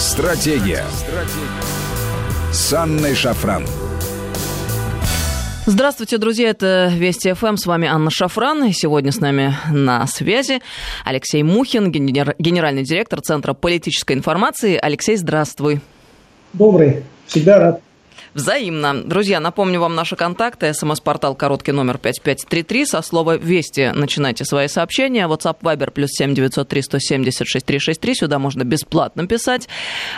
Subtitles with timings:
[0.00, 0.82] Стратегия.
[0.96, 2.52] Стратегия.
[2.52, 3.66] С Анной Шафран.
[5.66, 10.62] Здравствуйте, друзья, это Вести ФМ, с вами Анна Шафран, и сегодня с нами на связи
[11.04, 14.78] Алексей Мухин, генеральный директор Центра политической информации.
[14.80, 15.82] Алексей, здравствуй.
[16.54, 17.82] Добрый, всегда рад.
[18.32, 19.02] Взаимно.
[19.02, 20.72] Друзья, напомню вам наши контакты.
[20.72, 22.86] СМС-портал короткий номер 5533.
[22.86, 25.26] Со слова «Вести» начинайте свои сообщения.
[25.26, 28.14] WhatsApp Viber плюс 7903 176 363.
[28.14, 29.68] Сюда можно бесплатно писать.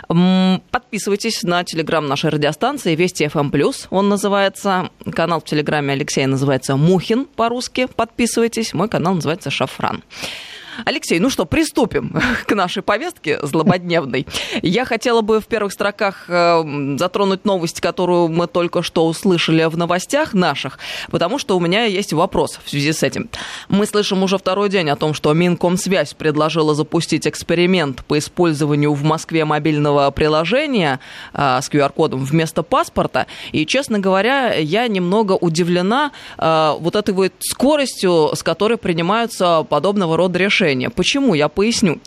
[0.09, 3.87] Подписывайтесь на телеграм нашей радиостанции «Вести FM+,» плюс.
[3.91, 4.91] Он называется.
[5.11, 7.89] Канал в телеграме Алексея называется «Мухин» по-русски.
[7.97, 8.75] Подписывайтесь.
[8.75, 10.03] Мой канал называется «Шафран».
[10.85, 14.27] Алексей, ну что, приступим к нашей повестке злободневной.
[14.63, 19.77] Я хотела бы в первых строках э, затронуть новость, которую мы только что услышали в
[19.77, 20.79] новостях наших,
[21.11, 23.29] потому что у меня есть вопрос в связи с этим.
[23.69, 29.03] Мы слышим уже второй день о том, что Минкомсвязь предложила запустить эксперимент по использованию в
[29.03, 31.01] Москве мобильного приложения
[31.35, 33.27] э, с QR-кодом вместо паспорта.
[33.53, 40.17] И, честно говоря, я немного удивлена э, вот этой вот скоростью, с которой принимаются подобного
[40.17, 40.91] рода решения решение.
[40.91, 41.35] Почему?
[41.35, 41.99] Я поясню.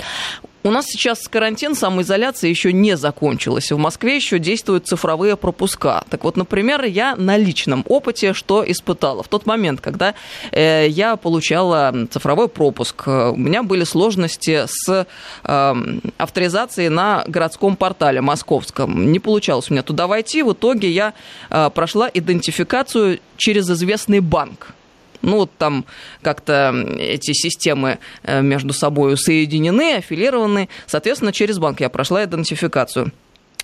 [0.64, 3.72] У нас сейчас карантин, самоизоляция еще не закончилась.
[3.72, 6.03] В Москве еще действуют цифровые пропуска.
[6.09, 9.22] Так вот, например, я на личном опыте что испытала?
[9.22, 10.16] В тот момент, когда
[10.52, 15.06] э, я получала цифровой пропуск, э, у меня были сложности с
[15.44, 15.75] э,
[16.17, 19.12] авторизацией на городском портале московском.
[19.12, 20.42] Не получалось у меня туда войти.
[20.42, 21.14] В итоге я
[21.52, 24.73] э, прошла идентификацию через известный банк.
[25.21, 25.85] Ну, вот там
[26.21, 30.69] как-то эти системы э, между собой соединены, аффилированы.
[30.88, 33.11] Соответственно, через банк я прошла идентификацию.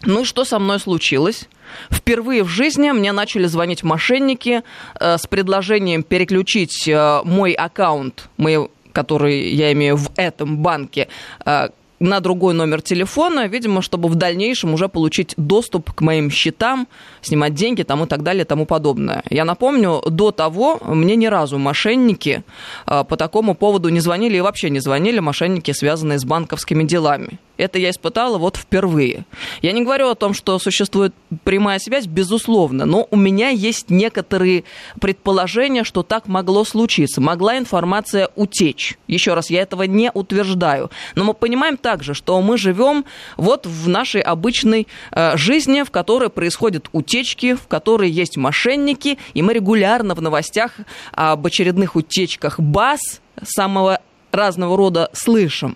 [0.03, 1.47] Ну и что со мной случилось?
[1.91, 4.63] Впервые в жизни мне начали звонить мошенники
[4.99, 11.07] э, с предложением переключить э, мой аккаунт, мой, который я имею в этом банке,
[11.45, 11.69] э,
[12.01, 16.87] на другой номер телефона, видимо, чтобы в дальнейшем уже получить доступ к моим счетам,
[17.21, 19.23] снимать деньги там и так далее и тому подобное.
[19.29, 22.43] Я напомню, до того мне ни разу мошенники
[22.87, 27.39] а, по такому поводу не звонили и вообще не звонили мошенники, связанные с банковскими делами.
[27.61, 29.25] Это я испытала вот впервые.
[29.61, 34.63] Я не говорю о том, что существует прямая связь, безусловно, но у меня есть некоторые
[34.99, 37.21] предположения, что так могло случиться.
[37.21, 38.97] Могла информация утечь.
[39.05, 40.89] Еще раз, я этого не утверждаю.
[41.13, 43.03] Но мы понимаем также, что мы живем
[43.35, 49.41] вот в нашей обычной э, жизни, в которой происходят утечки, в которой есть мошенники, и
[49.41, 50.71] мы регулярно в новостях
[51.11, 53.01] об очередных утечках баз
[53.43, 53.99] самого
[54.31, 55.75] разного рода слышим.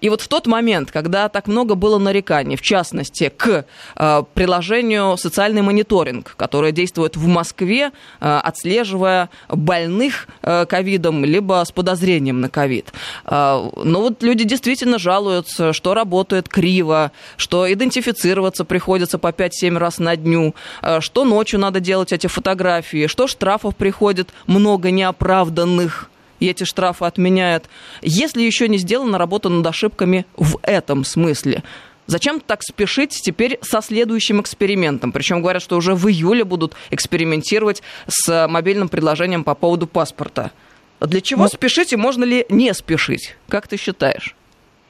[0.00, 3.64] И вот в тот момент, когда так много было нареканий, в частности, к
[3.96, 11.72] э, приложению «Социальный мониторинг», которое действует в Москве, э, отслеживая больных э, ковидом, либо с
[11.72, 12.92] подозрением на ковид.
[13.24, 19.98] Э, но вот люди действительно жалуются, что работает криво, что идентифицироваться приходится по 5-7 раз
[19.98, 26.48] на дню, э, что ночью надо делать эти фотографии, что штрафов приходит много неоправданных и
[26.48, 27.68] эти штрафы отменяют,
[28.02, 31.62] если еще не сделана работа над ошибками в этом смысле.
[32.06, 35.10] Зачем так спешить теперь со следующим экспериментом?
[35.10, 40.50] Причем говорят, что уже в июле будут экспериментировать с мобильным предложением по поводу паспорта.
[41.00, 43.36] Для чего ну, спешить и можно ли не спешить?
[43.48, 44.36] Как ты считаешь?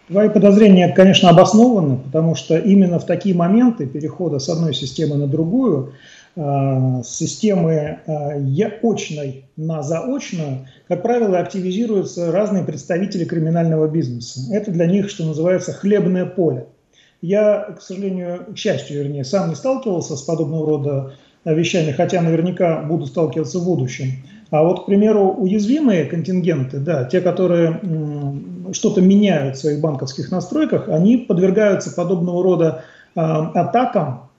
[0.08, 5.26] Твои подозрения, конечно, обоснованы, потому что именно в такие моменты перехода с одной системы на
[5.26, 14.40] другую Э, системы э, очной на заочную, как правило, активизируются разные представители криминального бизнеса.
[14.52, 16.66] Это для них, что называется, хлебное поле.
[17.22, 22.82] Я, к сожалению, к счастью, вернее, сам не сталкивался с подобного рода вещами, хотя наверняка
[22.82, 24.24] буду сталкиваться в будущем.
[24.50, 27.80] А вот, к примеру, уязвимые контингенты, да, те, которые
[28.72, 32.84] что-то меняют в своих банковских настройках, они подвергаются подобного рода
[33.14, 34.30] э, атакам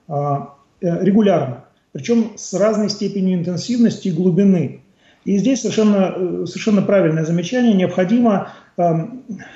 [0.82, 1.65] регулярно
[1.96, 4.82] причем с разной степенью интенсивности и глубины.
[5.24, 7.74] И здесь совершенно, э, совершенно правильное замечание.
[7.74, 8.84] Необходимо э,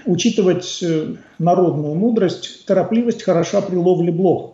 [0.06, 4.54] учитывать э, народную мудрость, торопливость хороша при ловле блох.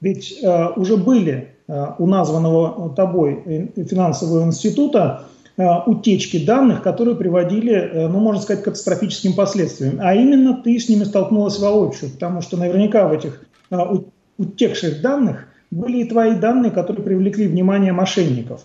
[0.00, 5.24] Ведь э, уже были э, у названного тобой финансового института
[5.56, 9.98] э, утечки данных, которые приводили, э, ну, можно сказать, к катастрофическим последствиям.
[10.00, 13.76] А именно ты с ними столкнулась воочию, потому что наверняка в этих э,
[14.38, 18.64] утекших данных были и твои данные, которые привлекли внимание мошенников.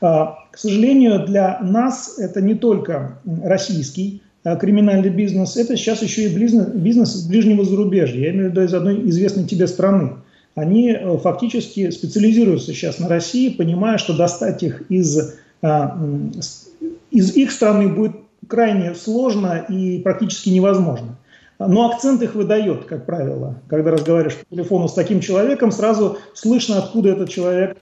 [0.00, 6.24] А, к сожалению, для нас это не только российский а, криминальный бизнес, это сейчас еще
[6.24, 10.14] и бизнес, бизнес ближнего зарубежья, я имею в виду из одной известной тебе страны.
[10.54, 15.96] Они э, фактически специализируются сейчас на России, понимая, что достать их из, а,
[17.12, 18.16] из их страны будет
[18.48, 21.16] крайне сложно и практически невозможно.
[21.58, 23.60] Но акцент их выдает, как правило.
[23.68, 27.78] Когда разговариваешь по телефону с таким человеком, сразу слышно, откуда этот человек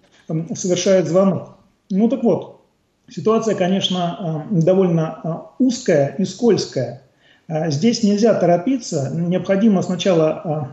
[0.55, 1.56] совершает звонок.
[1.90, 2.62] Ну так вот,
[3.08, 7.02] ситуация, конечно, довольно узкая и скользкая.
[7.49, 10.73] Здесь нельзя торопиться, необходимо сначала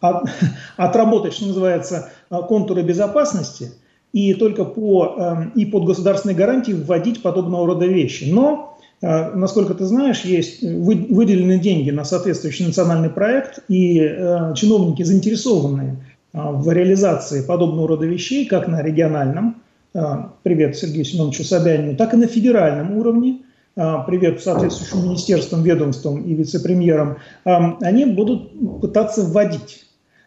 [0.76, 3.72] отработать, что называется, контуры безопасности–
[4.12, 8.24] и только по эм, и под государственные гарантии вводить подобного рода вещи.
[8.30, 8.71] Но, э,
[9.02, 15.96] насколько ты знаешь, есть выделены деньги на соответствующий национальный проект, и э, чиновники заинтересованные
[16.32, 19.56] э, в реализации подобного рода вещей, как на региональном,
[20.42, 23.40] привет Сергею Семеновичу Собянину, так и на федеральном уровне,
[23.74, 29.84] привет соответствующим министерствам, ведомствам и вице-премьерам, они будут пытаться вводить.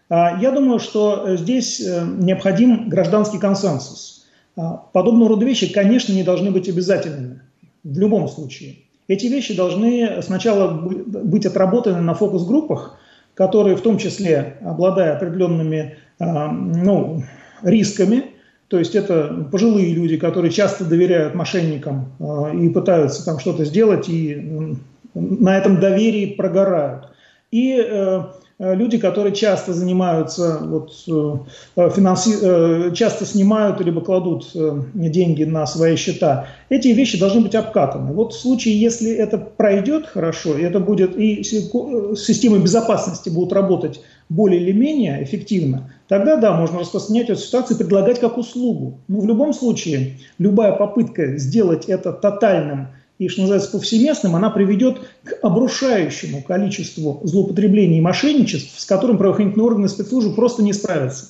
[0.10, 4.26] А, я думаю, что э, здесь э, необходим гражданский консенсус.
[4.56, 7.42] А, подобного рода вещи, конечно, не должны быть обязательными
[7.86, 8.76] в любом случае.
[9.08, 12.98] Эти вещи должны сначала быть отработаны на фокус-группах,
[13.36, 17.24] которые в том числе, обладая определенными а, ну,
[17.62, 18.26] рисками,
[18.68, 22.14] то есть это пожилые люди, которые часто доверяют мошенникам
[22.54, 24.76] и пытаются там что-то сделать, и
[25.14, 27.10] на этом доверии прогорают.
[27.52, 28.24] И Э,
[28.60, 32.36] люди, которые часто занимаются, вот, э, финанси...
[32.42, 34.52] Э, часто снимают либо кладут
[34.94, 38.14] деньги на свои счета, эти вещи должны быть обкатаны.
[38.14, 44.02] Вот в случае, если это пройдет хорошо, и это будет, и системы безопасности будут работать
[44.30, 49.00] более или менее эффективно, тогда да, можно распространять эту ситуацию и предлагать как услугу.
[49.08, 55.00] Но в любом случае, любая попытка сделать это тотальным и, что называется, повсеместным, она приведет
[55.24, 61.30] к обрушающему количеству злоупотреблений и мошенничеств, с которым правоохранительные органы спецслужбы просто не справятся.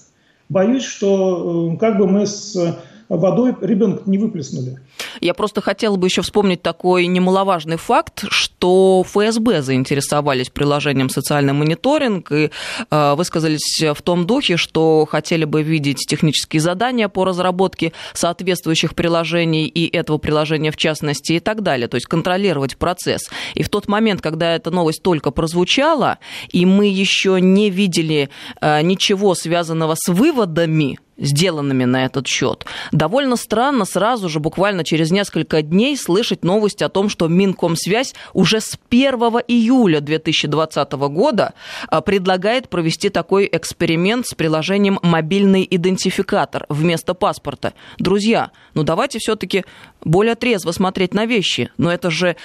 [0.50, 2.56] Боюсь, что э, как бы мы с
[3.10, 4.80] водой ребенка не выплеснули.
[5.22, 12.32] Я просто хотела бы еще вспомнить такой немаловажный факт, что ФСБ заинтересовались приложением «Социальный мониторинг»
[12.32, 12.52] и
[12.90, 19.68] э, высказались в том духе, что хотели бы видеть технические задания по разработке соответствующих приложений
[19.68, 23.30] и этого приложения в частности и так далее, то есть контролировать процесс.
[23.54, 26.18] И в тот момент, когда эта новость только прозвучала,
[26.52, 28.30] и мы еще не видели
[28.62, 32.66] э, ничего связанного с выводами сделанными на этот счет.
[32.92, 38.60] Довольно странно сразу же, буквально через несколько дней, слышать новость о том, что Минкомсвязь уже
[38.60, 39.14] с 1
[39.48, 41.54] июля 2020 года
[41.88, 47.74] а, предлагает провести такой эксперимент с приложением «Мобильный идентификатор» вместо паспорта.
[47.98, 49.66] Друзья, ну давайте все-таки
[50.04, 51.72] более трезво смотреть на вещи.
[51.78, 52.36] Но это же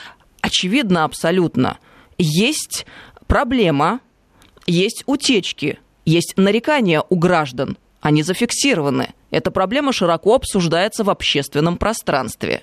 [0.40, 1.78] очевидно абсолютно.
[2.18, 2.86] Есть
[3.26, 4.00] проблема,
[4.66, 9.10] есть утечки, есть нарекания у граждан– они зафиксированы.
[9.30, 12.62] Эта проблема широко обсуждается в общественном пространстве.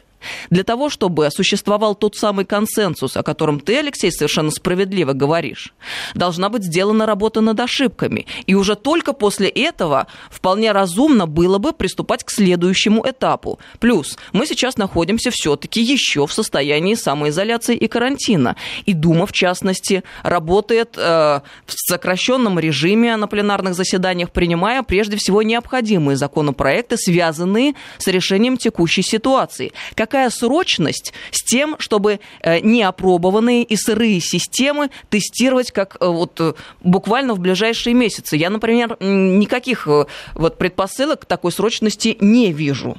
[0.50, 5.74] Для того, чтобы существовал тот самый консенсус, о котором ты, Алексей, совершенно справедливо говоришь,
[6.16, 8.26] должна быть сделана работа над ошибками.
[8.46, 13.60] И уже только после этого вполне разумно было бы приступать к следующему этапу.
[13.80, 18.56] Плюс мы сейчас находимся все-таки еще в состоянии самоизоляции и карантина.
[18.86, 25.42] И Дума, в частности, работает э, в сокращенном режиме на пленарных заседаниях, принимая прежде всего
[25.42, 29.72] необходимые законопроекты, связанные с решением текущей ситуации.
[29.96, 36.40] Как какая срочность с тем, чтобы э, неопробованные и сырые системы тестировать как э, вот
[36.40, 38.38] э, буквально в ближайшие месяцы.
[38.38, 42.98] Я, например, никаких вот предпосылок такой срочности не вижу.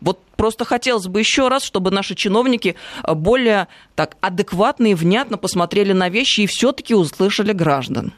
[0.00, 2.74] Вот просто хотелось бы еще раз, чтобы наши чиновники
[3.08, 8.12] более так адекватно и внятно посмотрели на вещи и все-таки услышали граждан.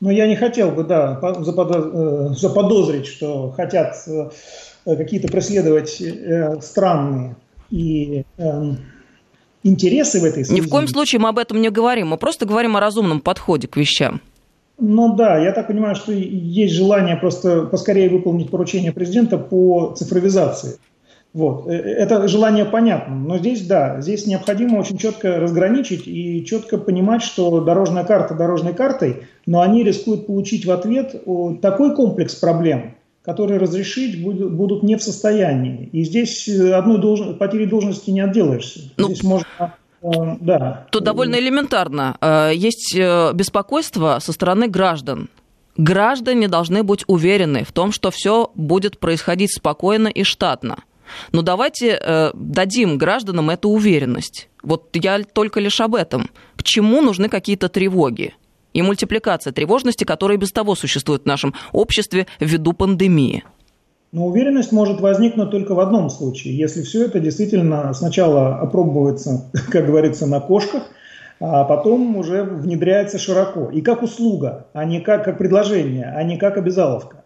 [0.00, 3.96] Ну, я не хотел бы, да, заподозрить, что хотят
[4.84, 6.02] какие-то преследовать
[6.62, 7.36] странные
[7.70, 8.72] и э,
[9.62, 10.60] интересы в этой связи.
[10.60, 13.68] Ни в коем случае мы об этом не говорим, мы просто говорим о разумном подходе
[13.68, 14.20] к вещам.
[14.78, 20.78] Ну да, я так понимаю, что есть желание просто поскорее выполнить поручение президента по цифровизации.
[21.32, 21.66] Вот.
[21.66, 27.22] Э, это желание понятно, но здесь, да, здесь необходимо очень четко разграничить и четко понимать,
[27.22, 31.14] что дорожная карта дорожной картой, но они рискуют получить в ответ
[31.60, 32.95] такой комплекс проблем,
[33.26, 35.88] которые разрешить будут, будут не в состоянии.
[35.92, 37.36] И здесь э, одной долж...
[37.38, 38.92] потери должности не отделаешься.
[38.96, 40.08] Ну, здесь можно э,
[40.40, 40.86] да.
[40.92, 42.16] Тут довольно элементарно.
[42.20, 45.28] Э, есть беспокойство со стороны граждан.
[45.76, 50.78] Граждане должны быть уверены в том, что все будет происходить спокойно и штатно.
[51.32, 54.48] Но давайте дадим гражданам эту уверенность.
[54.62, 56.30] Вот я только лишь об этом.
[56.56, 58.34] К чему нужны какие-то тревоги?
[58.76, 63.42] И мультипликация тревожности, которая без того существует в нашем обществе ввиду пандемии.
[64.12, 69.86] Но уверенность может возникнуть только в одном случае, если все это действительно сначала опробуется, как
[69.86, 70.82] говорится, на кошках,
[71.40, 73.70] а потом уже внедряется широко.
[73.70, 77.24] И как услуга, а не как, как предложение, а не как обязаловка.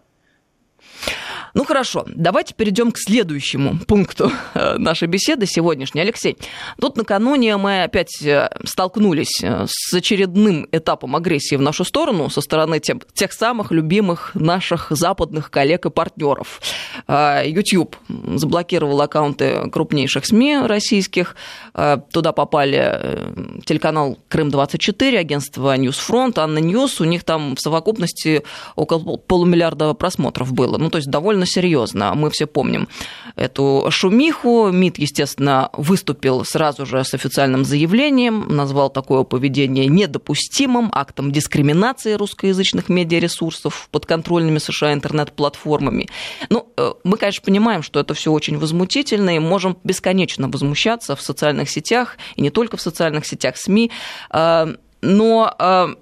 [1.54, 6.02] Ну хорошо, давайте перейдем к следующему пункту э, нашей беседы сегодняшней.
[6.02, 6.36] Алексей,
[6.80, 12.40] тут накануне мы опять э, столкнулись э, с очередным этапом агрессии в нашу сторону со
[12.40, 16.60] стороны тех, тех самых любимых наших западных коллег и партнеров.
[17.08, 17.96] YouTube
[18.34, 21.36] заблокировал аккаунты крупнейших СМИ российских.
[21.72, 23.32] Туда попали
[23.64, 27.00] телеканал Крым-24, агентство NewsFront, ANNA News.
[27.00, 28.44] У них там в совокупности
[28.76, 30.78] около полумиллиарда просмотров было.
[30.78, 32.14] Ну, то есть довольно довольно серьезно.
[32.14, 32.88] Мы все помним
[33.36, 34.70] эту шумиху.
[34.70, 42.88] МИД, естественно, выступил сразу же с официальным заявлением, назвал такое поведение недопустимым, актом дискриминации русскоязычных
[42.88, 46.08] медиаресурсов подконтрольными США интернет-платформами.
[46.50, 51.20] Ну, э, мы, конечно, понимаем, что это все очень возмутительно, и можем бесконечно возмущаться в
[51.20, 53.90] социальных сетях, и не только в социальных сетях СМИ,
[54.32, 55.94] э, но э,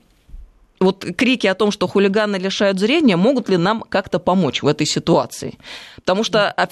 [0.81, 4.87] вот крики о том, что хулиганы лишают зрения, могут ли нам как-то помочь в этой
[4.87, 5.59] ситуации?
[5.97, 6.69] Потому что а,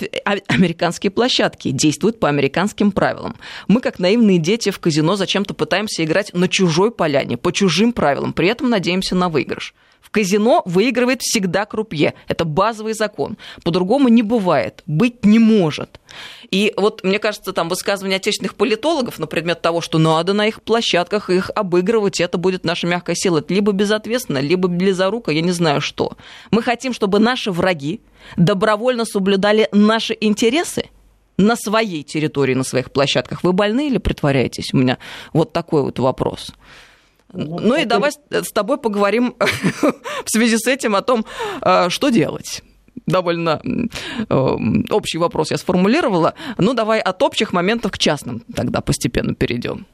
[0.48, 3.36] американские площадки действуют по американским правилам.
[3.68, 8.32] Мы, как наивные дети в казино, зачем-то пытаемся играть на чужой поляне, по чужим правилам,
[8.32, 9.74] при этом надеемся на выигрыш.
[10.16, 12.14] Казино выигрывает всегда крупье.
[12.26, 13.36] Это базовый закон.
[13.62, 14.82] По-другому не бывает.
[14.86, 16.00] Быть не может.
[16.50, 20.62] И вот, мне кажется, там высказывания отечественных политологов на предмет того, что надо на их
[20.62, 23.40] площадках их обыгрывать, это будет наша мягкая сила.
[23.40, 26.16] Это либо безответственно, либо близоруко, я не знаю что.
[26.50, 28.00] Мы хотим, чтобы наши враги
[28.38, 30.86] добровольно соблюдали наши интересы,
[31.36, 33.44] на своей территории, на своих площадках.
[33.44, 34.72] Вы больны или притворяетесь?
[34.72, 34.96] У меня
[35.34, 36.54] вот такой вот вопрос.
[37.36, 39.34] Ну, ну и давай с тобой поговорим
[40.24, 41.24] в связи с этим о том,
[41.62, 42.62] э, что делать
[43.06, 44.34] довольно э,
[44.90, 46.34] общий вопрос я сформулировала.
[46.58, 49.86] Ну, давай от общих моментов к частным тогда постепенно перейдем.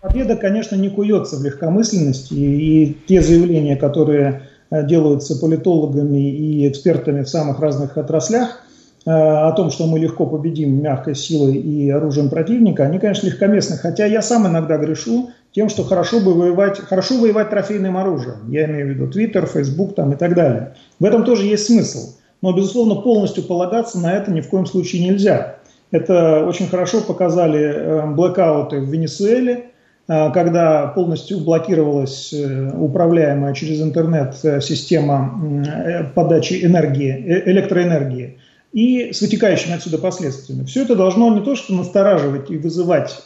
[0.00, 7.22] Победа, конечно, не куется в легкомысленности, и те заявления, которые э, делаются политологами и экспертами
[7.22, 8.62] в самых разных отраслях,
[9.04, 13.76] о том, что мы легко победим мягкой силой и оружием противника, они, конечно, легкоместны.
[13.76, 18.50] Хотя я сам иногда грешу тем, что хорошо бы воевать, хорошо воевать трофейным оружием.
[18.50, 20.74] Я имею в виду Twitter, Facebook там, и так далее.
[20.98, 22.14] В этом тоже есть смысл.
[22.40, 25.56] Но, безусловно, полностью полагаться на это ни в коем случае нельзя.
[25.92, 29.66] Это очень хорошо показали э, блэкауты в Венесуэле,
[30.08, 38.38] э, когда полностью блокировалась э, управляемая через интернет система подачи энергии, электроэнергии
[38.72, 40.64] и с вытекающими отсюда последствиями.
[40.64, 43.22] Все это должно не то что настораживать и вызывать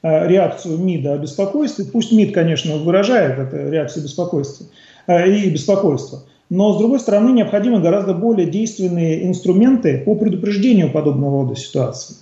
[0.00, 1.84] Э, реакцию МИДа о беспокойстве.
[1.84, 4.66] Пусть МИД, конечно, выражает эту реакцию беспокойства
[5.08, 11.42] э, и беспокойства, но, с другой стороны, необходимы гораздо более действенные инструменты по предупреждению подобного
[11.42, 12.14] рода ситуаций.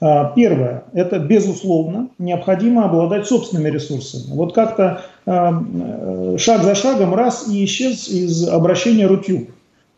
[0.00, 4.32] Э, первое– это, безусловно, необходимо обладать собственными ресурсами.
[4.32, 9.50] Вот как-то шаг за шагом раз и исчез из обращения Рутюб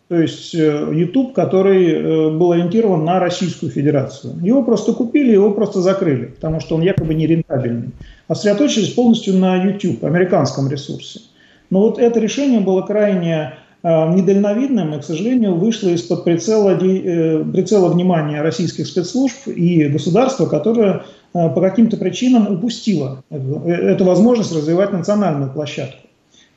[0.08, 4.38] то есть э, YouTube, который э, был ориентирован на Российскую Федерацию.
[4.42, 7.90] Его просто купили, его просто закрыли, потому что он якобы не рентабельный.
[8.26, 11.20] А сосредоточились полностью на YouTube, американском ресурсе.
[11.68, 17.90] Но вот это решение было крайне э, недальновидным и, к сожалению, вышло из-под прицела, прицела
[17.90, 21.02] внимания российских спецслужб и государства, которое
[21.34, 26.07] по каким-то причинам упустило эту, эту возможность развивать национальную площадку.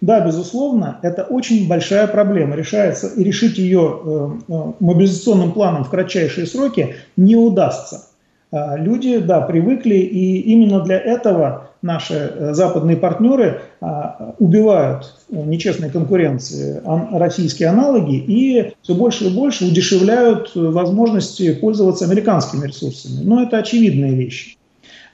[0.02, 2.56] Да, безусловно, это очень большая проблема.
[2.56, 8.08] Решается, и решить ее э, э, мобилизационным планом в кратчайшие сроки не удастся.
[8.52, 15.90] А, люди, да, привыкли, и именно для этого наши э, западные партнеры а, убивают нечестной
[15.90, 16.82] конкуренции
[17.18, 23.24] российские аналоги и все больше и больше удешевляют возможности пользоваться американскими ресурсами.
[23.24, 24.58] Но это очевидные вещи.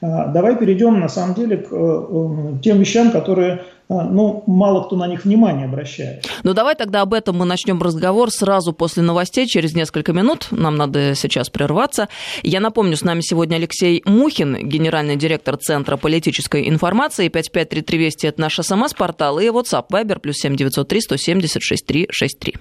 [0.01, 5.07] А, давай перейдем на самом деле к тем вещам, которые а, ну, мало кто на
[5.07, 6.27] них внимание обращает.
[6.43, 10.47] Ну, давай тогда об этом мы начнем разговор сразу после новостей, через несколько минут.
[10.51, 12.09] Нам надо сейчас прерваться.
[12.43, 17.29] Я напомню, с нами сегодня Алексей Мухин, генеральный директор Центра политической информации.
[17.29, 19.39] 5533 Вести– это наш СМС-портал.
[19.39, 22.55] И WhatsApp Viber плюс 7903 176 363.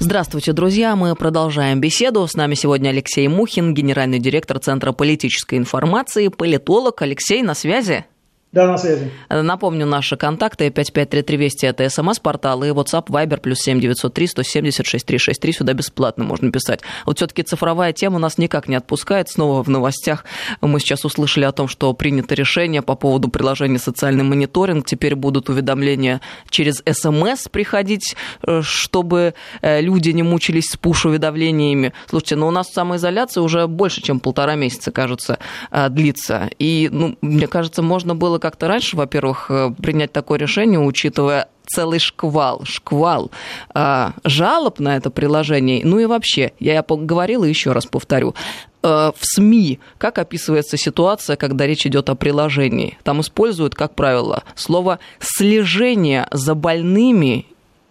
[0.02, 0.96] Здравствуйте, друзья.
[0.96, 2.26] Мы продолжаем беседу.
[2.26, 7.02] С нами сегодня Алексей Мухин, генеральный директор Центра политической информации, политолог.
[7.02, 8.06] Алексей, на связи?
[8.52, 9.12] Да, на связи.
[9.30, 15.54] Напомню, наши контакты 553320 это смс-портал и WhatsApp Viber плюс 7903 176 363.
[15.54, 16.82] Сюда бесплатно можно писать.
[17.06, 19.30] Вот все-таки цифровая тема нас никак не отпускает.
[19.30, 20.26] Снова в новостях
[20.62, 24.84] мы сейчас услышали о том, что принято решение по поводу приложения «Социальный мониторинг».
[24.84, 28.16] Теперь будут уведомления через СМС приходить,
[28.48, 31.94] э, чтобы э, люди не мучились с пуш-уведомлениями.
[32.08, 35.38] Слушайте, но ну у нас самоизоляция уже больше, чем полтора месяца, кажется,
[35.70, 36.50] э, длится.
[36.58, 42.00] И, ну, мне кажется, можно было как-то раньше, во-первых, э, принять такое решение, учитывая целый
[42.00, 43.32] шквал, шквал
[43.74, 45.82] э, жалоб на это приложение.
[45.86, 48.36] Ну и вообще, я, я говорила, еще раз повторю,
[48.82, 52.98] э, в СМИ как описывается ситуация, когда речь идет о приложении?
[53.04, 57.46] Там используют, как правило, слово слежение за больными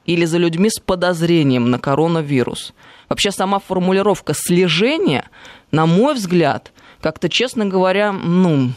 [0.06, 2.72] или за людьми с подозрением на коронавирус.
[3.08, 5.28] Вообще сама формулировка слежения,
[5.70, 8.72] на мой взгляд, как-то, честно говоря, ну,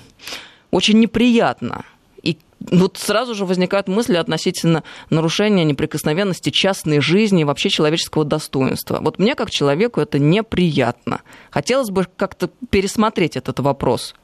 [0.72, 1.84] очень неприятно.
[2.24, 9.00] И вот сразу же возникают мысли относительно нарушения неприкосновенности частной жизни и вообще человеческого достоинства.
[9.02, 11.22] Вот мне, как человеку, это неприятно.
[11.50, 14.16] Хотелось бы как-то пересмотреть этот вопрос.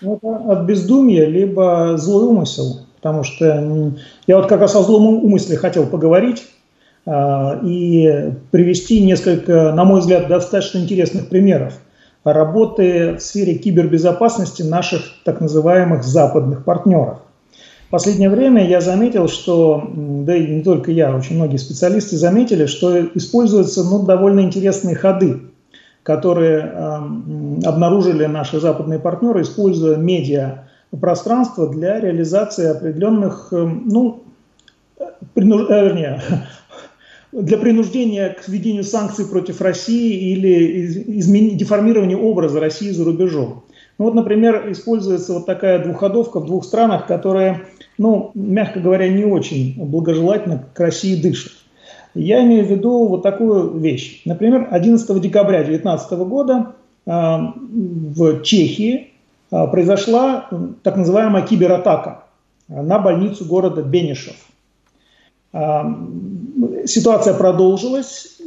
[0.00, 2.80] Ну, это от бездумия, либо злой умысел.
[2.96, 3.92] Потому что
[4.26, 6.46] я вот как раз о злом умысле хотел поговорить
[7.06, 11.74] а, и привести несколько, на мой взгляд, достаточно интересных примеров–
[12.32, 17.18] работы в сфере кибербезопасности наших так называемых западных партнеров.
[17.88, 22.66] В последнее время я заметил, что, да и не только я, очень многие специалисты заметили,
[22.66, 25.40] что используются ну, довольно интересные ходы,
[26.02, 26.96] которые э,
[27.64, 30.64] обнаружили наши западные партнеры, используя медиа
[31.00, 34.22] пространство для реализации определенных, э, ну,
[35.32, 35.70] принуж...
[35.70, 36.20] э, вернее,
[37.32, 41.56] для принуждения к введению санкций против России или измен...
[41.56, 43.64] деформирования образа России за рубежом.
[43.98, 47.62] Ну вот, например, используется вот такая двухходовка в двух странах, которая,
[47.98, 51.52] ну, мягко говоря, не очень благожелательно к России дышит.
[52.14, 54.22] Я имею в виду вот такую вещь.
[54.24, 56.74] Например, 11 декабря 2019 года
[57.06, 59.12] э, в Чехии
[59.50, 60.48] э, произошла
[60.82, 62.24] так называемая кибератака
[62.68, 64.36] на больницу города Бенешев.
[66.88, 68.38] Ситуация продолжилась,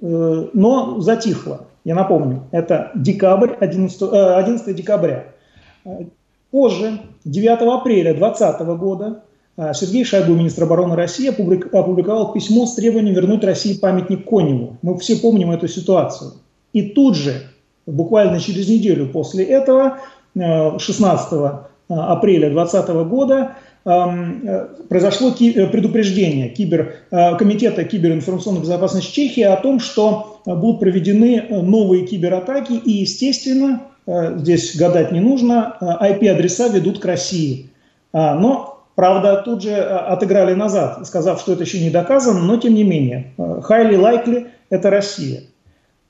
[0.00, 1.66] э, но затихла.
[1.84, 5.32] Я напомню, это декабрь, 11, 11 э, декабря.
[6.50, 9.22] Позже, 9 апреля 2020 года,
[9.56, 14.76] э, Сергей Шойгу, министр обороны России, опубликовал письмо с требованием вернуть России памятник Коневу.
[14.82, 16.32] Мы все помним эту ситуацию.
[16.74, 17.42] И тут же,
[17.86, 19.98] буквально через неделю после этого,
[20.36, 21.32] 16
[21.88, 23.67] апреля 2020 года, Э,
[24.88, 32.06] произошло э, предупреждение кибер, э, Комитета киберинформационной безопасности Чехии о том, что будут проведены новые
[32.06, 37.70] кибератаки, и, естественно, здесь гадать не нужно, IP-адреса ведут к России.
[38.12, 42.74] А, но, правда, тут же отыграли назад, сказав, что это еще не доказано, но тем
[42.74, 45.42] не менее, highly likely– это Россия.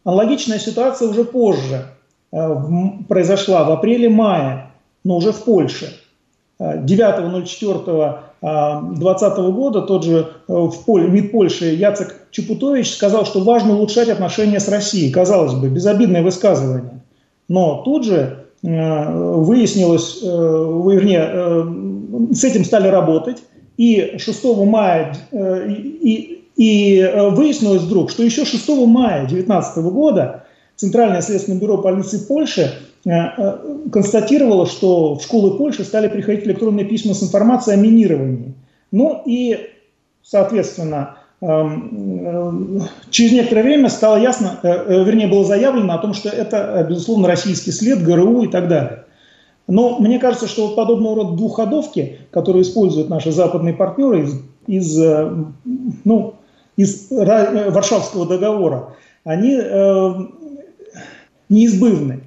[0.05, 1.87] Аналогичная ситуация уже позже
[2.31, 4.67] произошла, в апреле-мае,
[5.03, 5.93] но уже в Польше–
[6.61, 14.09] 9.04.2020 года тот же э, в Поле, МИД Польши Яцек Чепутович сказал, что важно улучшать
[14.09, 15.13] отношения с Россией.
[15.13, 17.01] Казалось бы, безобидное высказывание.
[17.49, 23.39] Но тут же э, выяснилось, э, вернее, с этим стали работать.
[23.77, 30.43] И 6 мая и, и выяснилось вдруг, что еще 6 мая 2019 года
[30.75, 32.73] Центральное следственное бюро полиции Польши
[33.91, 38.55] констатировала, что в школы Польши стали приходить электронные письма с информацией о минировании.
[38.91, 39.71] Ну и,
[40.23, 46.87] соответственно, эм, э, через некоторое время стало ясно, вернее, было заявлено о том, что это,
[46.89, 49.05] безусловно, российский след, ГРУ и так далее.
[49.69, 54.99] Но мне кажется, что вот подобного рода двухходовки, которые используют наши западные партнеры из, из,
[56.05, 56.35] ну,
[56.77, 58.95] из Варшавского договора,
[59.25, 60.15] они э,
[61.51, 62.21] неизбывны.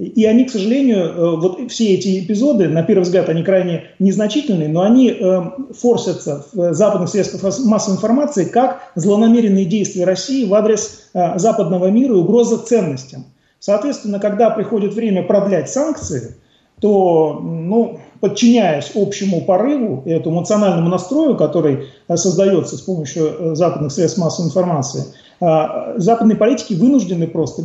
[0.00, 4.70] И они, к сожалению, э, вот все эти эпизоды, на первый взгляд, они крайне незначительные,
[4.70, 5.40] но они э,
[5.78, 12.14] форсятся в западных средствах массовой информации как злонамеренные действия России в адрес э, западного мира
[12.14, 13.26] и угроза ценностям.
[13.58, 16.34] Соответственно, когда приходит время продлять санкции,
[16.80, 24.46] то, ну, подчиняясь общему порыву, этому эмоциональному настрою, который создается с помощью западных средств массовой
[24.46, 25.04] информации,
[25.40, 27.62] западные политики вынуждены просто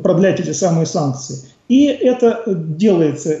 [0.00, 1.51] продлять эти самые санкции.
[1.68, 3.40] И это делается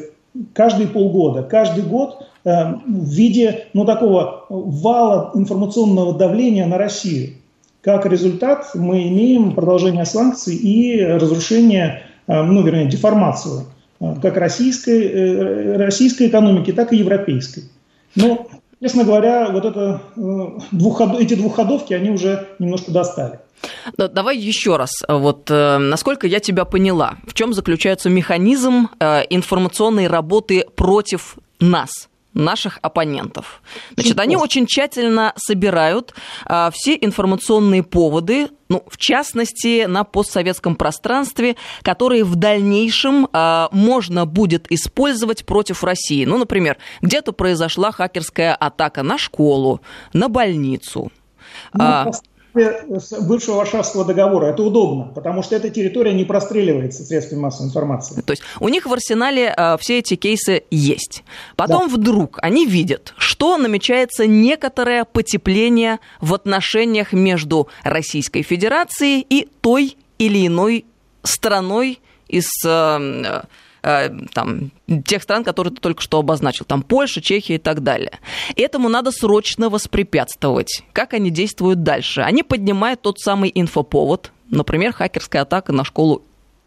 [0.52, 2.50] каждые полгода, каждый год э,
[2.86, 7.34] в виде ну, такого вала информационного давления на Россию.
[7.82, 13.66] Как результат мы имеем продолжение санкций и разрушение, э, ну, вернее, деформацию
[14.20, 17.62] как российской, российской экономики, так и европейской.
[18.16, 18.48] Но,
[18.82, 20.02] честно говоря, вот это,
[20.72, 21.20] двухход...
[21.20, 23.40] эти двухходовки, они уже немножко достали.
[23.96, 24.90] Давай еще раз.
[25.08, 32.08] Вот э, насколько я тебя поняла, в чем заключается механизм э, информационной работы против нас?
[32.34, 33.62] Наших оппонентов.
[33.94, 36.14] Значит, они очень тщательно собирают
[36.44, 44.24] а, все информационные поводы, ну, в частности, на постсоветском пространстве, которые в дальнейшем а, можно
[44.24, 46.24] будет использовать против России.
[46.24, 49.82] Ну, например, где-то произошла хакерская атака на школу,
[50.14, 51.12] на больницу.
[51.74, 52.10] Ну, а,
[52.54, 54.46] бывшего Варшавского договора.
[54.46, 58.20] Это удобно, потому что эта территория не простреливается средствами массовой информации.
[58.20, 61.24] То есть у них в арсенале э, все эти кейсы есть.
[61.56, 61.96] Потом да.
[61.96, 70.46] вдруг они видят, что намечается некоторое потепление в отношениях между Российской Федерацией и той или
[70.46, 70.84] иной
[71.22, 73.42] страной из э,
[73.82, 74.70] там,
[75.04, 78.20] тех стран, которые ты только что обозначил, там Польша, Чехия и так далее.
[78.56, 80.82] Этому надо срочно воспрепятствовать.
[80.92, 82.20] Как они действуют дальше?
[82.20, 86.22] Они поднимают тот самый инфоповод, например, хакерская атака на школу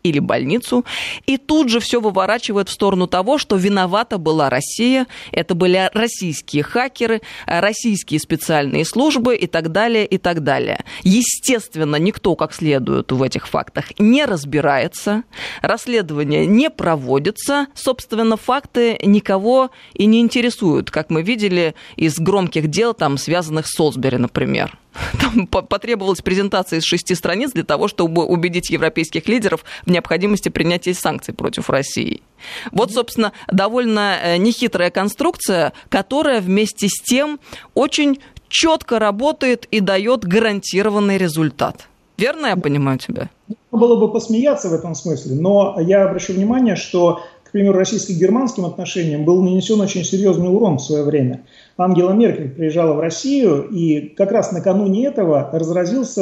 [0.09, 0.85] или больницу,
[1.25, 6.63] и тут же все выворачивает в сторону того, что виновата была Россия, это были российские
[6.63, 10.83] хакеры, российские специальные службы и так далее, и так далее.
[11.03, 15.23] Естественно, никто как следует в этих фактах не разбирается,
[15.61, 22.93] расследование не проводится, собственно, факты никого и не интересуют, как мы видели из громких дел,
[22.93, 24.77] там, связанных с Солсбери, например.
[25.19, 30.93] Там потребовалась презентация из шести страниц для того, чтобы убедить европейских лидеров в необходимости принятия
[30.93, 32.21] санкций против России.
[32.71, 37.39] Вот, собственно, довольно э, нехитрая конструкция, которая вместе с тем
[37.73, 41.87] очень четко работает и дает гарантированный результат.
[42.17, 43.29] Верно я понимаю тебя?
[43.71, 49.25] Было бы посмеяться в этом смысле, но я обращу внимание, что, к примеру, российско-германским отношениям
[49.25, 51.43] был нанесен очень серьезный урон в свое время.
[51.77, 56.21] Ангела Меркель приезжала в Россию, и как раз накануне этого разразился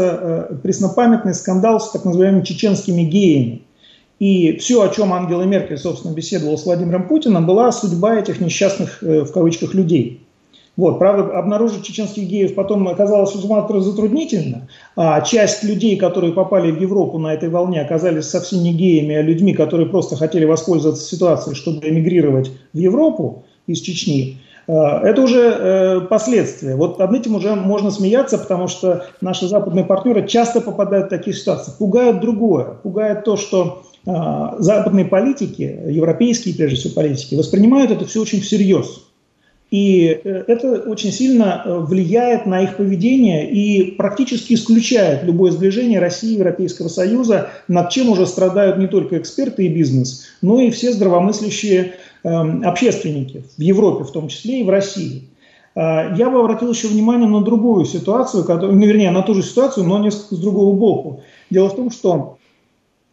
[0.51, 3.61] э, преснопамятный скандал с так называемыми чеченскими геями.
[4.19, 9.03] И все, о чем Ангела Меркель, собственно, беседовала с Владимиром Путиным, была судьба этих несчастных,
[9.03, 10.21] э, в кавычках, людей.
[10.75, 14.67] Вот, правда, обнаружить чеченских геев потом оказалось весьма затруднительно.
[14.95, 19.21] А часть людей, которые попали в Европу на этой волне, оказались совсем не геями, а
[19.21, 24.39] людьми, которые просто хотели воспользоваться ситуацией, чтобы эмигрировать в Европу из Чечни.
[24.67, 26.75] Э, это уже э, последствия.
[26.75, 31.35] Вот над этим уже можно смеяться, потому что наши западные партнеры часто попадают в такие
[31.35, 31.73] ситуации.
[31.77, 32.75] Пугает другое.
[32.83, 34.11] Пугает то, что э,
[34.59, 39.07] западные политики, европейские прежде всего политики, воспринимают это все очень всерьез.
[39.71, 46.37] И это очень сильно влияет на их поведение и практически исключает любое сближение России и
[46.37, 51.95] Европейского Союза, над чем уже страдают не только эксперты и бизнес, но и все здравомыслящие
[52.23, 55.27] общественники в Европе в том числе и в России.
[55.75, 59.43] Э, я бы обратил еще внимание на другую ситуацию, которая, ну, вернее, на ту же
[59.43, 61.21] ситуацию, но несколько с другого боку.
[61.49, 62.37] Дело в том, что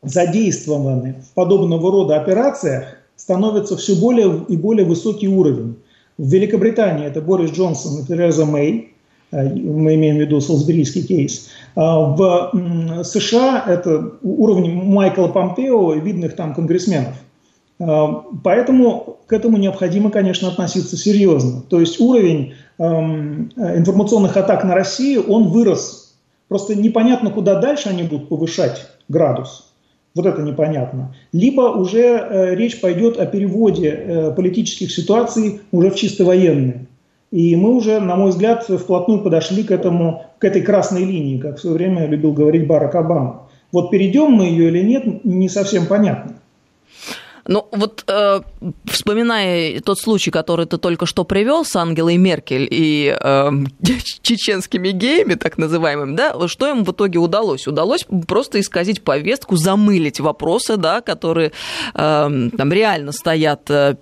[0.02, 5.76] задействованы в подобного рода операциях становится все более и более высокий уровень.
[6.16, 8.94] В Великобритании это Борис Джонсон и Тереза Мэй,
[9.32, 11.48] э, мы имеем в виду Солсберийский кейс.
[11.76, 17.29] Э, в США это уровень Майкла Помпео и видных там конгрессменов– Эм,
[17.80, 21.62] поэтому к этому необходимо, конечно, относиться серьезно.
[21.62, 26.14] То есть уровень эм, информационных атак на Россию, он вырос.
[26.48, 29.70] Просто непонятно, куда дальше они будут повышать градус.
[30.14, 31.14] Вот это непонятно.
[31.32, 36.86] Либо уже э, речь пойдет о переводе э, политических ситуаций уже в чисто военные.
[37.30, 41.58] И мы уже, на мой взгляд, вплотную подошли к, этому, к этой красной линии, как
[41.58, 43.48] в свое время любил говорить Барак Обама.
[43.70, 46.39] Вот перейдем мы ее или нет, не совсем понятно.
[47.46, 48.40] Ну, вот э,
[48.84, 53.50] вспоминая тот случай, который ты только что привел с Ангелой Меркель и э,
[54.22, 57.66] чеченскими геями, так называемыми, да, что им в итоге удалось?
[57.66, 61.52] Удалось просто исказить повестку, замылить вопросы, да, которые
[61.94, 63.96] э, там реально стоят э,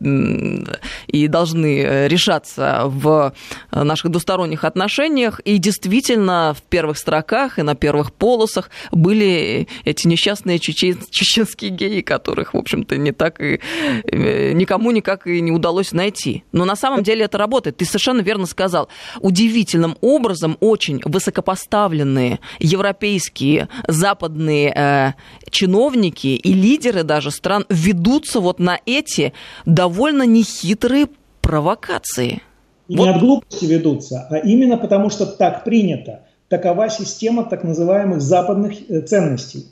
[1.07, 3.33] и должны решаться в
[3.73, 5.41] наших двусторонних отношениях.
[5.41, 12.01] И действительно, в первых строках и на первых полосах были эти несчастные чечен, чеченские геи,
[12.01, 16.45] которых, в общем-то, не так и э, никому никак и не удалось найти.
[16.53, 17.77] Но на самом деле это работает.
[17.77, 18.89] Ты совершенно верно сказал.
[19.21, 25.13] Удивительным образом очень высокопоставленные европейские, западные э,
[25.51, 29.33] чиновники и лидеры даже стран ведутся вот на эти
[29.67, 31.07] довольно нехитрые
[31.43, 32.43] провокации.
[32.89, 33.05] И вот.
[33.05, 36.23] не от глупости ведутся, а именно потому, что так принято.
[36.49, 39.67] Такова система так называемых западных э, ценностей.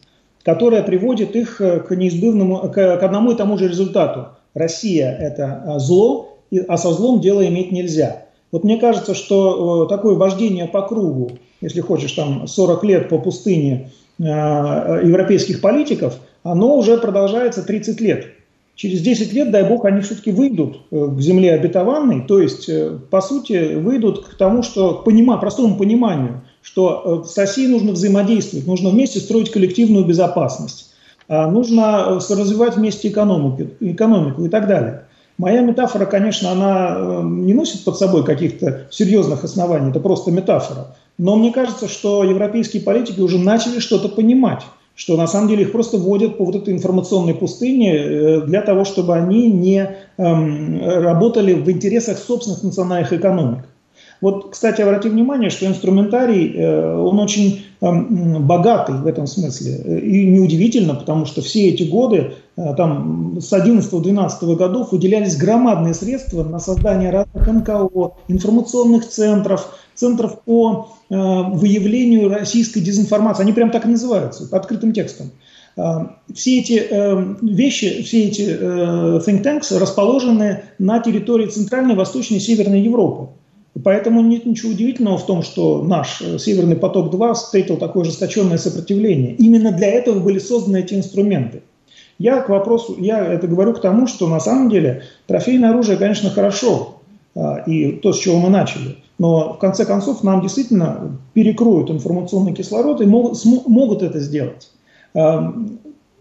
[0.47, 4.29] Которая приводит их к неизбывному, к, одному и тому же результату.
[4.55, 8.27] Россия– это зло, а со злом дело иметь нельзя.
[8.53, 13.91] Вот мне кажется, что такое вождение по кругу, если хочешь, там 40 лет по пустыне
[14.19, 18.27] европейских политиков, оно уже продолжается 30 лет.
[18.77, 22.99] Через 10 лет, дай бог, они все-таки выйдут э, к земле обетованной, то есть, э,
[23.11, 27.93] по сути, выйдут к тому, что к понима, простому пониманию, что э, с Россией нужно
[27.93, 30.91] взаимодействовать, нужно вместе строить коллективную безопасность,
[31.29, 35.05] а нужно развивать вместе экономику, экономику и так далее.
[35.39, 40.97] Моя метафора, конечно, она не носит под собой каких-то серьезных оснований, это просто метафора.
[41.19, 44.63] Но мне кажется, что европейские политики уже начали что-то понимать
[44.97, 48.87] что на самом деле их просто вводят по вот этой информационной пустыне э, для того,
[48.87, 53.67] чтобы они не эм, работали в интересах собственных национальных экономик.
[54.21, 60.01] Вот, кстати, обрати внимание, что инструментарий, э, он очень эм, богатый в этом смысле.
[60.01, 66.45] И неудивительно, потому что все эти годы, э, там, с 11-12 годов выделялись громадные средства
[66.45, 73.43] на создание разных НКО, информационных центров, центров по э, выявлению российской дезинформации.
[73.43, 75.31] Они прям так и называются, открытым текстом.
[76.33, 76.89] Все эти
[77.45, 83.29] вещи, все эти think tanks расположены на территории Центральной, Восточной и Северной Европы.
[83.85, 89.35] Поэтому нет ничего удивительного в том, что наш э, Северный поток-2 встретил такое ожесточенное сопротивление.
[89.35, 91.62] Именно для этого были созданы эти инструменты.
[92.19, 96.31] Я к вопросу, я это говорю к тому, что на самом деле трофейное оружие, конечно,
[96.31, 97.01] хорошо,
[97.35, 98.97] а, и то, с чего мы начали.
[99.19, 104.71] Но в конце концов нам действительно перекроют информационный кислород и могут, могут это сделать.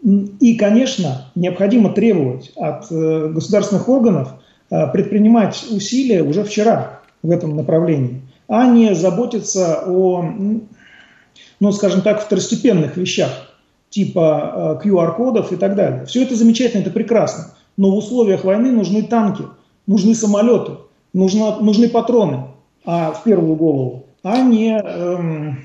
[0.04, 4.36] И, конечно, необходимо требовать от э, государственных органов
[4.70, 10.24] а, предпринимать усилия уже вчера в этом направлении, а не заботиться о,
[11.60, 13.56] ну, скажем так, второстепенных вещах,
[13.90, 16.06] типа QR-кодов э, и так далее.
[16.06, 17.56] Все это замечательно, это прекрасно.
[17.78, 19.44] Но в условиях войны нужны танки,
[19.88, 20.74] нужны самолеты,
[21.14, 22.46] нужно, нужны патроны,
[22.86, 25.60] а в первую голову, а не эм,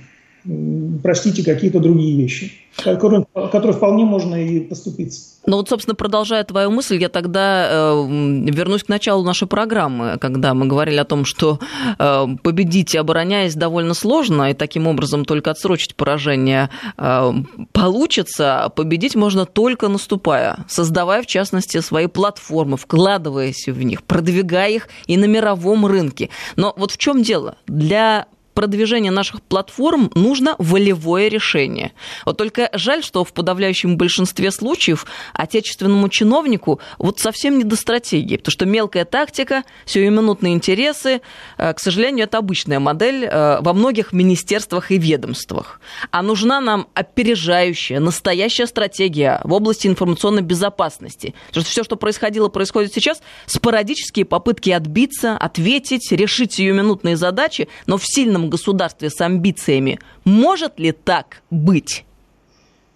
[1.02, 5.30] простите, какие-то другие вещи, которые, которые вполне можно и поступиться.
[5.46, 8.06] Ну вот, собственно, продолжая твою мысль, я тогда э,
[8.50, 11.58] вернусь к началу нашей программы, когда мы говорили о том, что
[11.98, 17.32] э, победить, обороняясь, довольно сложно, и таким образом только отсрочить поражение э,
[17.72, 24.70] получится, а победить можно только наступая, создавая, в частности, свои платформы, вкладываясь в них, продвигая
[24.70, 26.28] их и на мировом рынке.
[26.56, 27.56] Но вот в чем дело?
[27.66, 31.92] Для продвижения наших платформ нужно волевое решение.
[32.24, 38.36] Вот только жаль, что в подавляющем большинстве случаев отечественному чиновнику вот совсем не до стратегии,
[38.36, 41.20] потому что мелкая тактика, сиюминутные интересы,
[41.58, 45.80] э, к сожалению, это обычная модель э, во многих министерствах и ведомствах.
[46.10, 51.34] А нужна нам опережающая, настоящая стратегия в области информационной безопасности.
[51.48, 57.96] Потому что все, что происходило, происходит сейчас, спорадические попытки отбиться, ответить, решить сиюминутные задачи, но
[57.96, 59.98] в сильном государстве с амбициями.
[60.24, 62.04] Может ли так быть?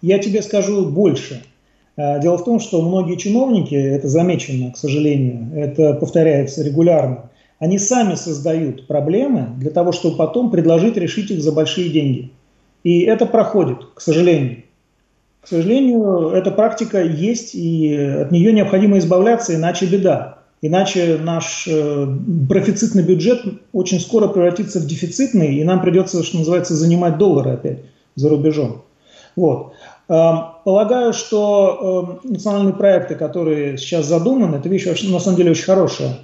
[0.01, 1.43] Я тебе скажу больше.
[1.97, 7.29] А, дело в том, что многие чиновники, это замечено, к сожалению, это повторяется регулярно,
[7.59, 12.31] они сами создают проблемы для того, чтобы потом предложить решить их за большие деньги.
[12.83, 14.63] И это проходит, к сожалению.
[15.41, 20.39] К сожалению, эта практика есть, и от нее необходимо избавляться, иначе беда.
[20.65, 22.07] Иначе наш э,
[22.49, 27.79] профицитный бюджет очень скоро превратится в дефицитный, и нам придется, что называется, занимать доллары опять
[28.15, 28.81] за рубежом.
[29.35, 29.73] Вот.
[30.09, 30.31] Э,
[30.63, 36.17] полагаю, что э, национальные проекты, которые сейчас задуманы, это вещь на самом деле очень хорошая.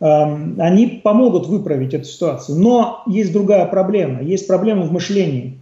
[0.00, 2.58] Они помогут выправить эту ситуацию.
[2.58, 4.20] Но есть другая проблема.
[4.20, 5.60] Есть проблема в мышлении.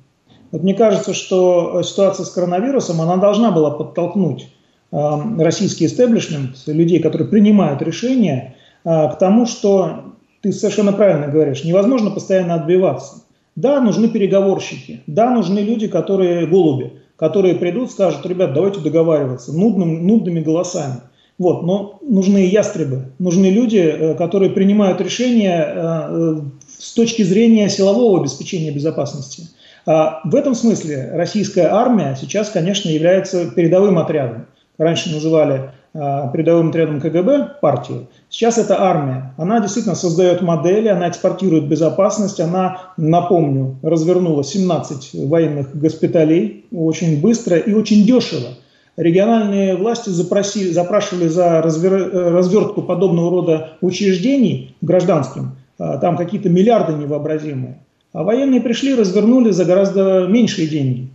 [0.51, 4.60] Вот мне кажется, что ситуация с коронавирусом, она должна была подтолкнуть Эм,
[4.93, 12.11] российский истеблишмент, людей, которые принимают решения, э, к тому, что ты совершенно правильно говоришь, невозможно
[12.11, 13.23] постоянно отбиваться.
[13.57, 20.07] Да, нужны переговорщики, да, нужны люди, которые голуби, которые придут, скажут, ребят, давайте договариваться нудным,
[20.07, 21.01] нудными голосами.
[21.39, 26.41] Вот, но нужны ястребы, нужны люди, э, которые принимают решения э,
[26.79, 29.49] с точки зрения силового обеспечения безопасности.
[29.87, 34.47] А в этом смысле российская армия сейчас, конечно, является передовым отрядом
[34.81, 39.35] раньше называли а, передовым отрядом КГБ партию, сейчас это армия.
[39.37, 47.59] Она действительно создает модели, она экспортирует безопасность, она, напомню, развернула 17 военных госпиталей очень быстро
[47.59, 48.49] и очень дешево.
[48.97, 56.95] Региональные власти запросили, запрашивали за развер, развертку подобного рода учреждений гражданским, а, там какие-то миллиарды
[56.95, 57.79] невообразимые.
[58.13, 61.09] А военные пришли, развернули за гораздо меньшие деньги.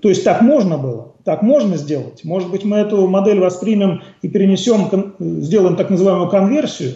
[0.00, 2.22] То есть так можно было, так можно сделать.
[2.22, 6.94] Может быть, мы эту модель воспримем и перенесем, сделаем так называемую конверсию,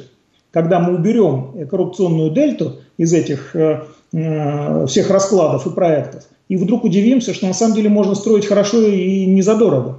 [0.52, 6.84] когда мы уберем коррупционную дельту из этих э, э, всех раскладов и проектов, и вдруг
[6.84, 9.98] удивимся, что на самом деле можно строить хорошо и не задорого.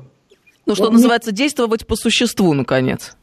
[0.65, 1.37] Ну, что вот называется, мне...
[1.37, 3.17] действовать по существу, наконец.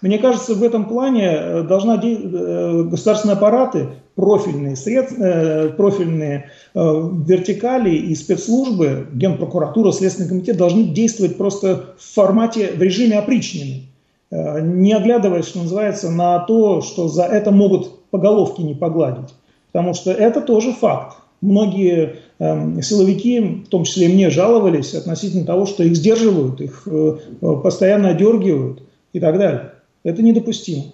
[0.00, 5.12] Мне кажется, в этом плане э, должна э, государственные аппараты, профильные, сред...
[5.18, 13.18] Э, профильные вертикали и спецслужбы, Генпрокуратура, Следственный комитет должны действовать просто в формате, в режиме
[13.18, 13.82] опричнины,
[14.30, 19.34] не оглядываясь, что называется, на то, что за это могут по головке не погладить.
[19.72, 21.16] Потому что это тоже факт.
[21.40, 26.86] Многие э, силовики, в том числе и мне, жаловались относительно того, что их сдерживают, их
[26.86, 29.72] э, постоянно одергивают и так далее.
[30.04, 30.84] Это недопустимо.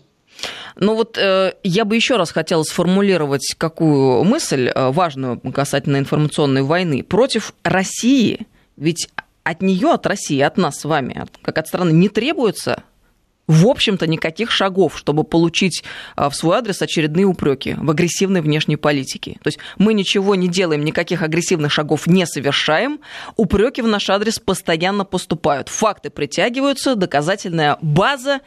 [0.79, 6.62] Ну вот э, я бы еще раз хотела сформулировать какую мысль э, важную касательно информационной
[6.62, 7.03] войны.
[7.03, 9.09] Против России, ведь
[9.43, 12.85] от нее, от России, от нас с вами, от, как от страны, не требуется
[13.49, 15.83] в общем-то, никаких шагов, чтобы получить
[16.17, 19.38] а, в свой адрес очередные упреки в агрессивной внешней политике.
[19.43, 23.01] То есть мы ничего не делаем, никаких агрессивных шагов не совершаем,
[23.37, 28.41] упреки в наш адрес постоянно поступают, факты притягиваются, доказательная база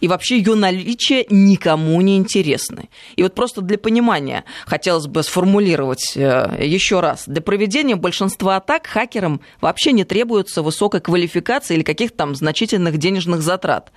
[0.00, 2.88] и вообще ее наличие никому не интересны.
[3.16, 7.24] И вот просто для понимания хотелось бы сформулировать э, еще раз.
[7.26, 13.42] Для проведения большинства атак хакерам вообще не требуется высокой квалификации или каких-то там значительных денежных
[13.42, 13.92] затрат.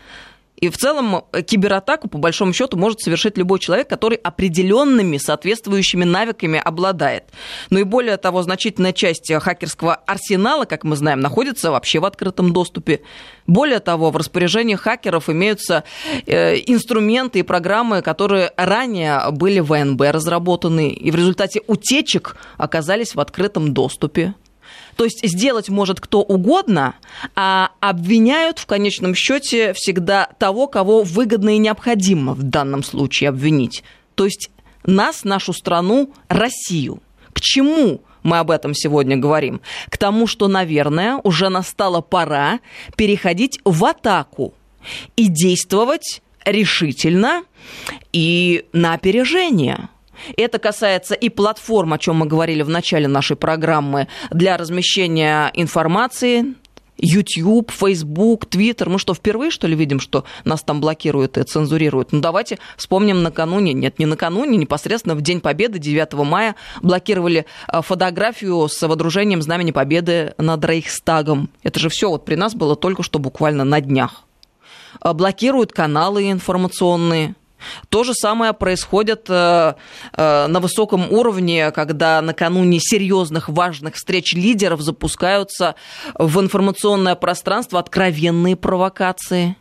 [0.60, 6.04] И в целом э, кибератаку, по большому счету, может совершить любой человек, который определенными соответствующими
[6.04, 7.24] навыками обладает.
[7.70, 12.52] Ну и более того, значительная часть хакерского арсенала, как мы знаем, находится вообще в открытом
[12.52, 13.02] доступе.
[13.48, 15.84] Более того, в распоряжении хакеров имеются
[16.26, 23.16] э, инструменты и программы, которые ранее были в ВНБ разработаны, и в результате утечек оказались
[23.16, 24.34] в открытом доступе.
[25.00, 26.94] То есть сделать может кто угодно,
[27.34, 33.86] а обвиняют в конечном счете всегда того, кого выгодно и необходимо в данном случае обвинить.
[34.16, 34.50] То есть
[34.84, 37.02] нас, нашу страну, Россию.
[37.32, 39.62] К чему мы об этом сегодня говорим?
[39.90, 42.60] К тому, что, наверное, уже настала пора
[42.98, 44.54] переходить в атаку
[45.16, 47.44] и действовать решительно
[48.12, 49.88] и на опережение.
[50.38, 56.56] Это касается и платформ, о чем мы говорили в начале нашей программы, для размещения информации,
[57.00, 58.90] YouTube, Facebook, Twitter.
[58.90, 62.12] Мы что, впервые, что ли, видим, что нас там блокируют и цензурируют?
[62.12, 67.82] Ну, давайте вспомним накануне, нет, не накануне, непосредственно в День Победы, 9 мая, блокировали э,
[67.82, 71.50] фотографию с водружением Знамени Победы над Рейхстагом.
[71.64, 74.24] Это же все вот при нас было только что буквально на днях.
[75.04, 77.36] Э, блокируют каналы информационные.
[77.90, 79.74] То же самое происходит э,
[80.14, 85.76] э, на высоком уровне, когда накануне серьезных важных встреч лидеров запускаются
[86.16, 89.56] в информационное пространство откровенные провокации.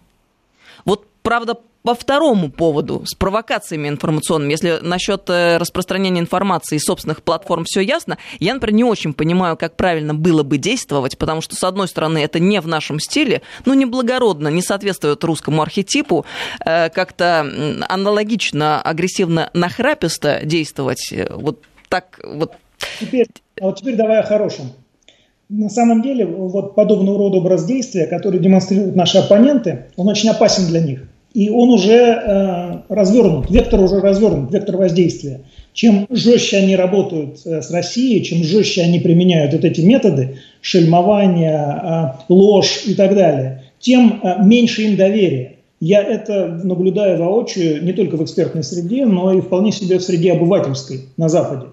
[0.85, 1.57] Вот, правда,
[1.89, 7.81] по второму поводу, с провокациями информационными, если насчет э, распространения информации и собственных платформ все
[7.81, 11.89] ясно, я, например, не очень понимаю, как правильно было бы действовать, потому что, с одной
[11.89, 16.27] стороны, это не в нашем стиле, ну, неблагородно, не соответствует русскому архетипу,
[16.63, 17.51] э, как-то
[17.89, 22.53] аналогично, агрессивно, нахраписто действовать, э, вот так вот.
[23.01, 23.29] Теперь,
[23.63, 24.73] а вот теперь давай о хорошем.
[25.49, 30.67] На самом деле, вот подобного рода образ действия, который демонстрируют наши оппоненты, он очень опасен
[30.67, 35.43] для них– и он уже э, развернут, вектор уже развернут, вектор воздействия.
[35.75, 41.81] Чем жестче они работают э, с Россией, чем жестче они применяют вот эти методы, шельмование,
[41.83, 45.57] э, ложь и так далее, тем э, меньше им доверия.
[45.81, 50.33] Я это наблюдаю воочию не только в экспертной среде, но и вполне себе в среде
[50.33, 51.67] обывательской на Западе.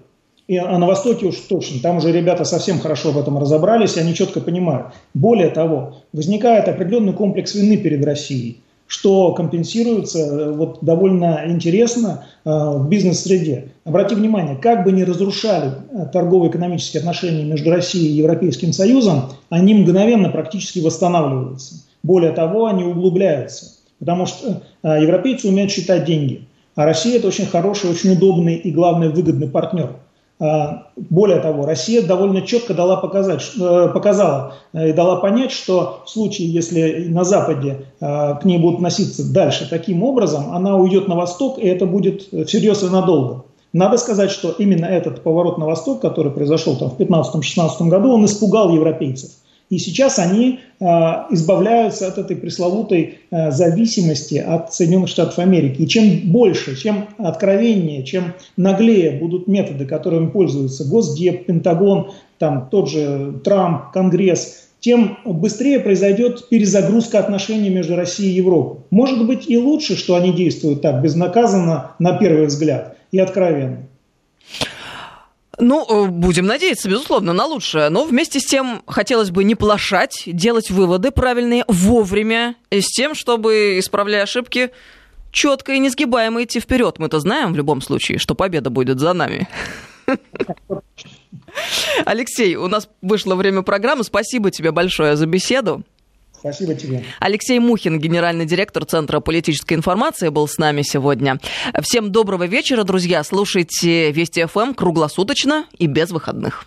[0.46, 4.00] И, а на Востоке уж точно, там уже ребята совсем хорошо в этом разобрались, и
[4.00, 4.88] они четко понимают.
[5.12, 12.50] Более того, возникает определенный комплекс вины перед Россией что компенсируется э, вот довольно интересно э,
[12.50, 13.72] в бизнес-среде.
[13.84, 19.74] Обрати внимание, как бы ни разрушали э, торгово-экономические отношения между Россией и Европейским Союзом, они
[19.74, 21.82] мгновенно практически восстанавливаются.
[22.02, 26.46] Более того, они углубляются, потому что европейцы умеют считать деньги,
[26.76, 29.96] а Россия это очень хороший, очень удобный и, главное, выгодный партнер–
[30.38, 36.10] более того, Россия довольно четко дала показать, э, показала э, и дала понять, что в
[36.10, 41.16] случае, если на Западе э, к ней будут относиться дальше таким образом, она уйдет на
[41.16, 43.44] восток, и это будет всерьез и надолго.
[43.72, 48.24] Надо сказать, что именно этот поворот на восток, который произошел там в 15-16 году, он
[48.26, 49.30] испугал европейцев.
[49.68, 50.84] И сейчас они э,
[51.30, 55.82] избавляются от этой пресловутой э, зависимости от Соединенных Штатов Америки.
[55.82, 62.88] И чем больше, чем откровеннее, чем наглее будут методы, которыми пользуются Госдеп, Пентагон, там тот
[62.88, 68.82] же Трамп, Конгресс, тем быстрее произойдет перезагрузка отношений между Россией и Европой.
[68.90, 73.88] Может быть и лучше, что они действуют так безнаказанно на первый взгляд и откровенно.
[75.58, 77.88] Ну, э, будем надеяться, безусловно, на лучшее.
[77.88, 83.14] Но вместе с тем хотелось бы не плашать, делать выводы правильные вовремя, и с тем,
[83.14, 84.70] чтобы, исправляя ошибки,
[85.30, 86.98] четко и несгибаемо идти вперед.
[86.98, 89.48] Мы-то знаем в любом случае, что победа будет за нами.
[92.04, 94.04] Алексей, у нас вышло время программы.
[94.04, 95.84] Спасибо тебе большое за беседу.
[96.38, 97.04] Спасибо тебе.
[97.20, 101.38] Алексей Мухин, генеральный директор Центра политической информации, был с нами сегодня.
[101.82, 103.22] Всем доброго вечера, друзья.
[103.24, 106.66] Слушайте Вести ФМ круглосуточно и без выходных.